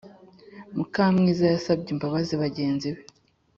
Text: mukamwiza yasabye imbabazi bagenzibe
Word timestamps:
mukamwiza 0.75 1.43
yasabye 1.53 1.89
imbabazi 1.93 2.33
bagenzibe 2.41 3.01